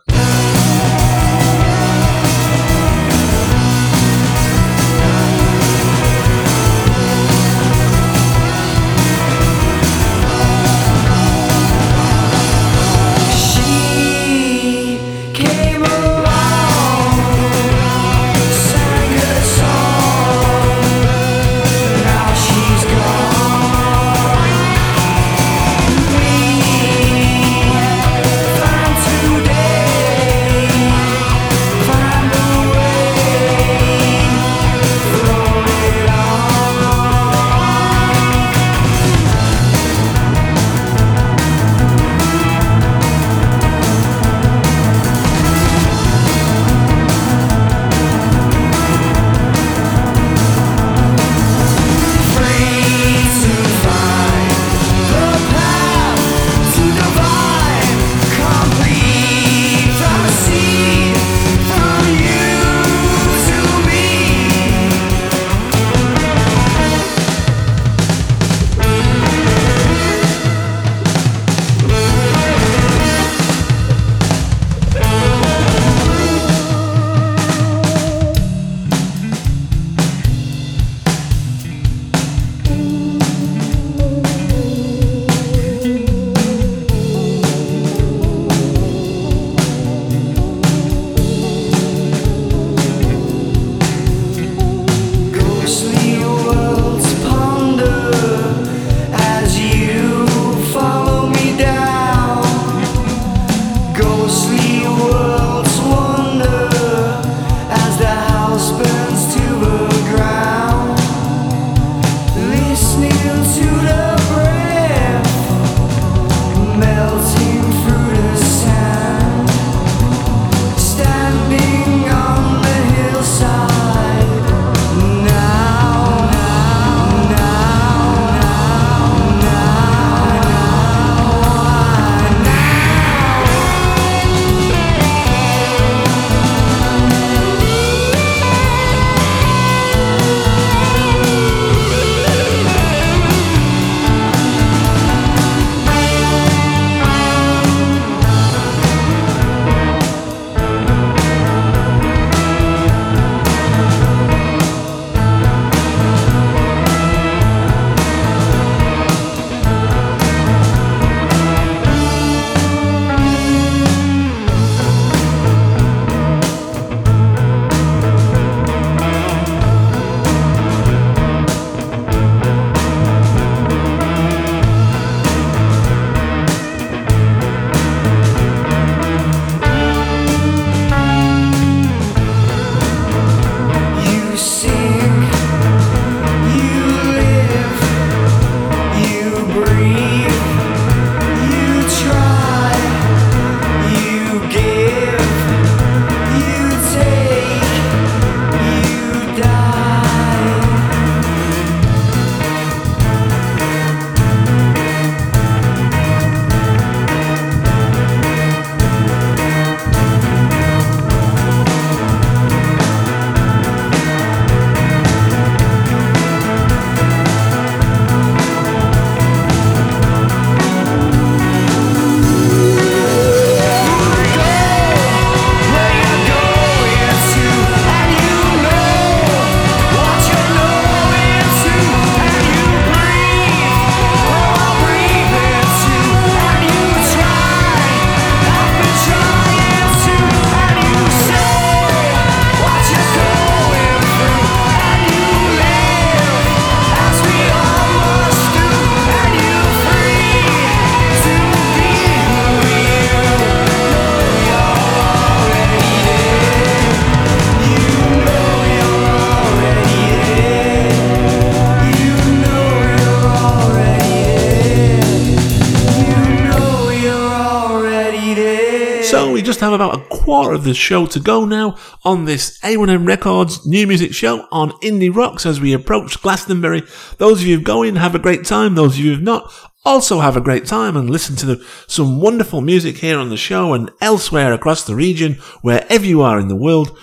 The 270.66 270.74
show 270.74 271.06
to 271.06 271.20
go 271.20 271.46
now 271.46 271.78
on 272.04 272.26
this 272.26 272.60
A1M 272.60 273.08
Records 273.08 273.66
new 273.66 273.88
music 273.88 274.14
show 274.14 274.48
on 274.52 274.72
Indie 274.82 275.16
Rocks 275.16 275.46
as 275.46 275.62
we 275.62 275.74
approach 275.74 276.22
Glastonbury. 276.22 276.84
Those 277.18 277.42
of 277.42 277.48
you 277.48 277.62
going, 277.62 277.96
have 277.96 278.16
a 278.16 278.20
great 278.20 278.44
time. 278.44 278.76
Those 278.76 278.98
of 278.98 279.06
you 279.06 279.14
who've 279.14 279.22
not, 279.22 279.54
also 279.86 280.20
have 280.20 280.36
a 280.36 280.42
great 280.42 280.66
time 280.66 280.98
and 280.98 281.10
listen 281.10 281.36
to 281.36 281.46
the, 281.46 281.66
some 281.88 282.20
wonderful 282.20 282.60
music 282.60 282.98
here 282.98 283.20
on 283.20 283.30
the 283.30 283.38
show 283.38 283.74
and 283.74 283.92
elsewhere 284.02 284.52
across 284.52 284.84
the 284.84 284.96
region, 284.96 285.36
wherever 285.62 286.06
you 286.06 286.22
are 286.22 286.40
in 286.40 286.48
the 286.48 286.56
world. 286.56 286.98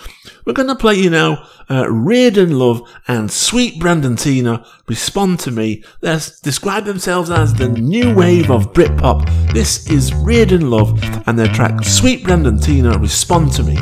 We're 0.45 0.55
going 0.55 0.69
to 0.69 0.75
play 0.75 0.97
you 0.97 1.09
now 1.11 1.47
uh, 1.71 1.89
Reardon 1.89 2.59
Love 2.59 2.83
and 3.07 3.31
Sweet 3.31 3.79
Brandon 3.79 4.17
Tina 4.17 4.67
Respond 4.89 5.39
to 5.41 5.51
Me. 5.51 5.85
They 6.01 6.19
describe 6.43 6.85
themselves 6.85 7.31
as 7.31 7.55
the 7.55 7.69
new 7.69 8.15
wave 8.15 8.51
of 8.51 8.73
Britpop. 8.73 9.53
This 9.53 9.89
is 9.89 10.13
Reardon 10.15 10.69
Love 10.69 10.99
and 11.29 11.39
their 11.39 11.49
track 11.49 11.85
Sweet 11.85 12.25
Brandon 12.25 12.59
Tina 12.59 12.99
Respond 12.99 13.53
to 13.53 13.63
Me. 13.63 13.79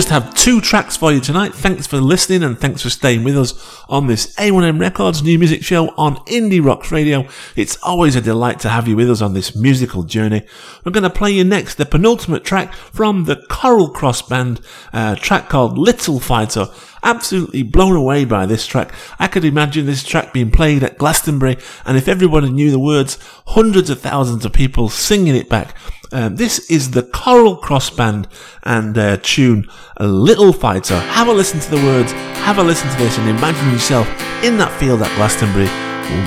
Just 0.00 0.08
have 0.08 0.34
two 0.34 0.62
tracks 0.62 0.96
for 0.96 1.12
you 1.12 1.20
tonight. 1.20 1.52
Thanks 1.52 1.86
for 1.86 2.00
listening 2.00 2.42
and 2.42 2.58
thanks 2.58 2.80
for 2.80 2.88
staying 2.88 3.22
with 3.22 3.36
us 3.36 3.84
on 3.86 4.06
this 4.06 4.34
A1M 4.36 4.80
Records 4.80 5.22
new 5.22 5.38
music 5.38 5.62
show 5.62 5.88
on 5.98 6.16
Indie 6.24 6.64
Rocks 6.64 6.90
Radio. 6.90 7.26
It's 7.54 7.76
always 7.82 8.16
a 8.16 8.22
delight 8.22 8.60
to 8.60 8.70
have 8.70 8.88
you 8.88 8.96
with 8.96 9.10
us 9.10 9.20
on 9.20 9.34
this 9.34 9.54
musical 9.54 10.02
journey. 10.02 10.46
We're 10.82 10.92
going 10.92 11.02
to 11.02 11.10
play 11.10 11.32
you 11.32 11.44
next 11.44 11.74
the 11.74 11.84
penultimate 11.84 12.44
track 12.44 12.72
from 12.72 13.24
the 13.24 13.44
Coral 13.50 13.90
Cross 13.90 14.22
Band, 14.22 14.62
a 14.94 15.16
track 15.16 15.50
called 15.50 15.76
Little 15.76 16.18
Fighter. 16.18 16.68
Absolutely 17.02 17.62
blown 17.62 17.94
away 17.94 18.24
by 18.24 18.46
this 18.46 18.66
track. 18.66 18.94
I 19.18 19.26
could 19.26 19.44
imagine 19.44 19.84
this 19.84 20.02
track 20.02 20.32
being 20.32 20.50
played 20.50 20.82
at 20.82 20.96
Glastonbury 20.96 21.58
and 21.84 21.98
if 21.98 22.08
everybody 22.08 22.48
knew 22.48 22.70
the 22.70 22.78
words, 22.78 23.18
hundreds 23.48 23.90
of 23.90 24.00
thousands 24.00 24.46
of 24.46 24.54
people 24.54 24.88
singing 24.88 25.36
it 25.36 25.50
back. 25.50 25.76
Um, 26.12 26.34
this 26.36 26.70
is 26.70 26.90
the 26.90 27.02
Coral 27.02 27.56
Cross 27.56 27.90
Band 27.90 28.26
and 28.64 28.94
their 28.94 29.16
tune 29.16 29.68
A 29.98 30.06
Little 30.06 30.52
Fighter. 30.52 30.98
Have 30.98 31.28
a 31.28 31.32
listen 31.32 31.60
to 31.60 31.70
the 31.70 31.76
words, 31.76 32.10
have 32.42 32.58
a 32.58 32.62
listen 32.62 32.90
to 32.90 32.96
this, 32.96 33.16
and 33.16 33.28
imagine 33.28 33.70
yourself 33.70 34.08
in 34.42 34.58
that 34.58 34.72
field 34.80 35.02
at 35.02 35.14
Glastonbury 35.16 35.68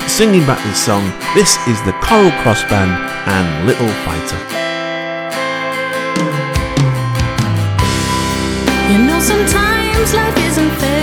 singing 0.08 0.46
back 0.46 0.62
this 0.64 0.82
song. 0.82 1.04
This 1.34 1.56
is 1.68 1.80
the 1.84 1.92
Coral 2.00 2.30
Cross 2.42 2.64
Band 2.70 2.92
and 3.28 3.66
Little 3.66 3.88
Fighter. 4.04 4.40
You 8.92 9.06
know, 9.06 9.20
sometimes 9.20 10.14
life 10.14 10.38
isn't 10.38 10.70
fair. 10.80 10.93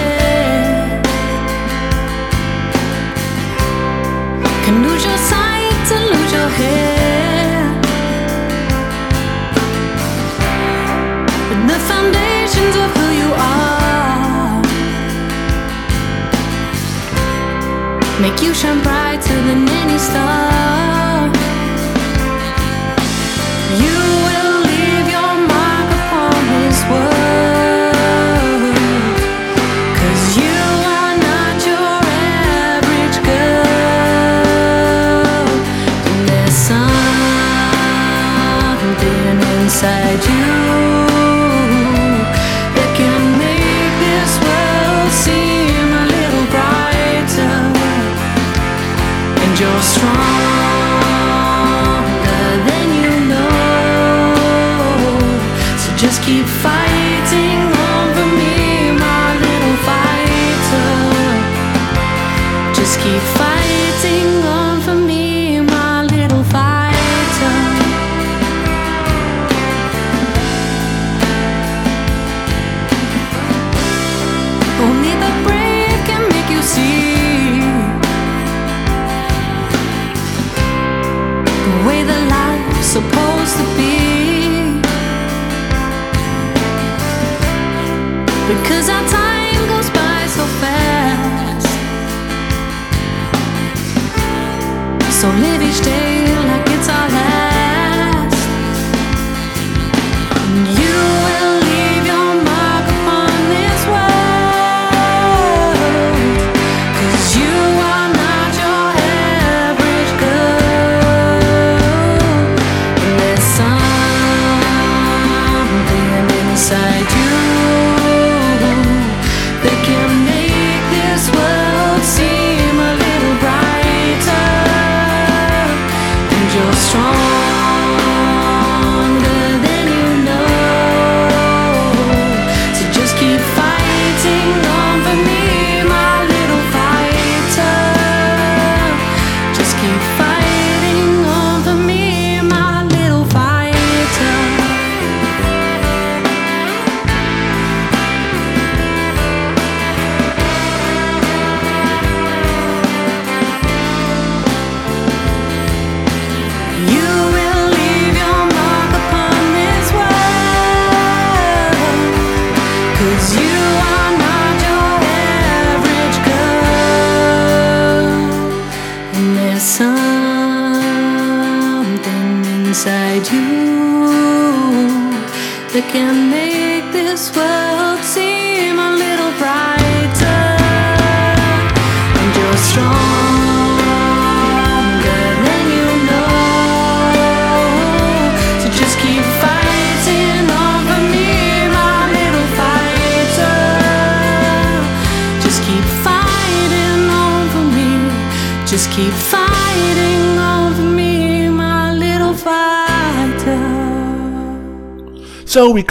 you 18.42 18.54
shine 18.54 18.82
brighter 18.82 19.42
than 19.48 19.68
any 19.70 19.98
star. 19.98 20.81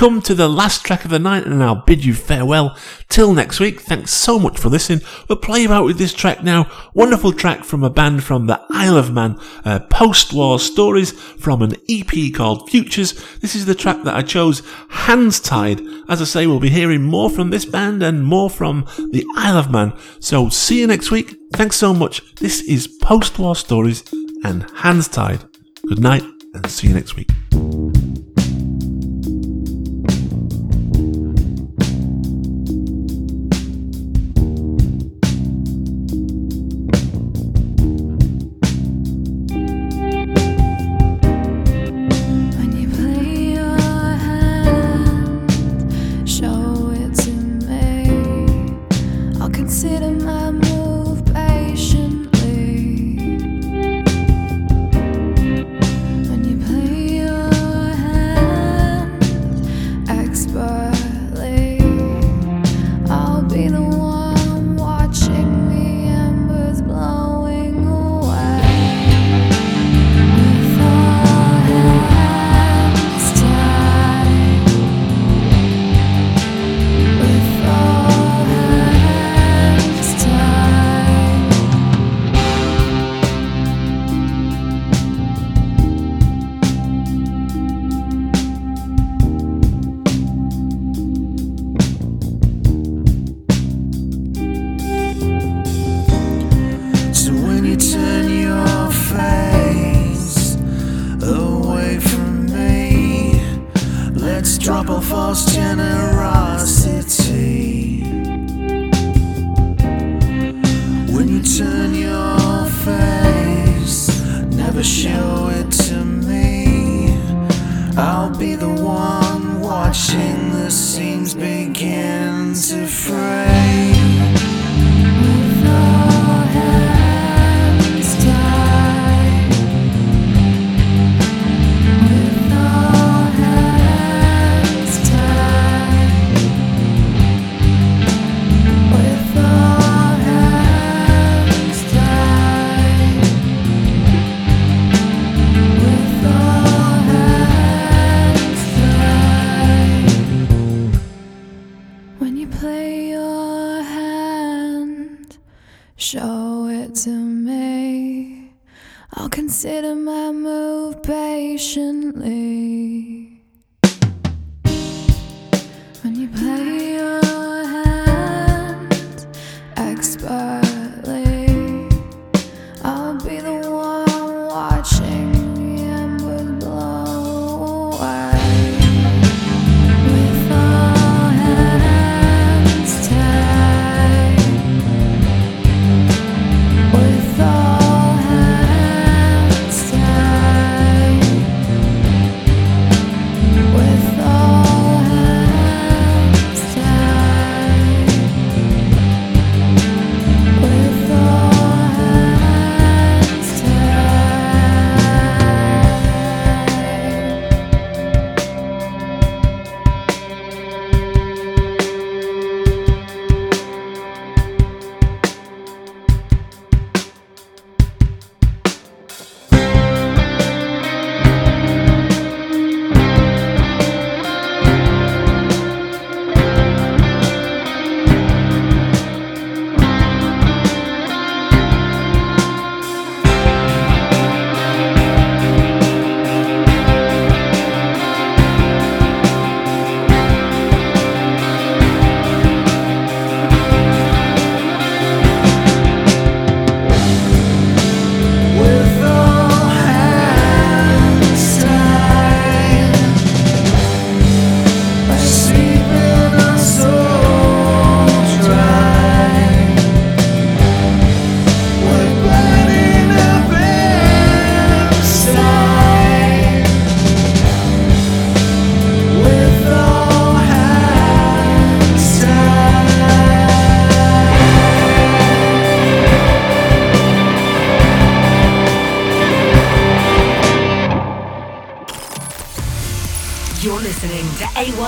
come 0.00 0.22
to 0.22 0.34
the 0.34 0.48
last 0.48 0.82
track 0.82 1.04
of 1.04 1.10
the 1.10 1.18
night 1.18 1.44
and 1.44 1.62
I'll 1.62 1.84
bid 1.84 2.02
you 2.06 2.14
farewell. 2.14 2.74
Till 3.10 3.34
next 3.34 3.60
week, 3.60 3.82
thanks 3.82 4.10
so 4.10 4.38
much 4.38 4.58
for 4.58 4.70
listening. 4.70 5.06
We'll 5.28 5.36
play 5.36 5.60
you 5.60 5.72
out 5.74 5.84
with 5.84 5.98
this 5.98 6.14
track 6.14 6.42
now. 6.42 6.70
Wonderful 6.94 7.34
track 7.34 7.64
from 7.64 7.84
a 7.84 7.90
band 7.90 8.24
from 8.24 8.46
the 8.46 8.58
Isle 8.70 8.96
of 8.96 9.12
Man, 9.12 9.38
uh, 9.62 9.80
Post 9.90 10.32
War 10.32 10.58
Stories 10.58 11.12
from 11.12 11.60
an 11.60 11.74
EP 11.86 12.32
called 12.32 12.70
Futures. 12.70 13.12
This 13.40 13.54
is 13.54 13.66
the 13.66 13.74
track 13.74 14.02
that 14.04 14.16
I 14.16 14.22
chose, 14.22 14.62
Hands 14.88 15.38
Tied. 15.38 15.82
As 16.08 16.22
I 16.22 16.24
say, 16.24 16.46
we'll 16.46 16.60
be 16.60 16.70
hearing 16.70 17.02
more 17.02 17.28
from 17.28 17.50
this 17.50 17.66
band 17.66 18.02
and 18.02 18.24
more 18.24 18.48
from 18.48 18.86
the 19.10 19.26
Isle 19.36 19.58
of 19.58 19.70
Man. 19.70 19.92
So 20.18 20.48
see 20.48 20.80
you 20.80 20.86
next 20.86 21.10
week. 21.10 21.36
Thanks 21.52 21.76
so 21.76 21.92
much. 21.92 22.36
This 22.36 22.62
is 22.62 22.88
Post 22.88 23.38
War 23.38 23.54
Stories 23.54 24.02
and 24.44 24.62
Hands 24.76 25.06
Tied. 25.06 25.44
Good 25.86 26.00
night 26.00 26.22
and 26.54 26.66
see 26.70 26.88
you 26.88 26.94
next 26.94 27.16
week. 27.16 27.28
consider 49.60 50.10
my 50.10 50.50
mood. 50.50 50.89